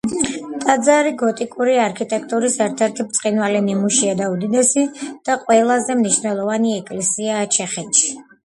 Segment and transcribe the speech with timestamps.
[0.61, 4.87] ტაძარი გოტიკური არქიტექტურის ერთ-ერთი ბრწყინვალე ნიმუშია და უდიდესი
[5.29, 8.13] და ყველაზე მნიშვნელოვანი ეკლესიაა ჩეხეთში.